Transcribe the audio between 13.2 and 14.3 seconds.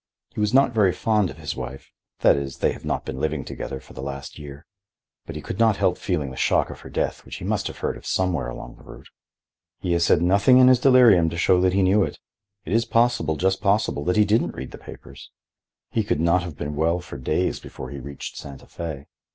just possible, that he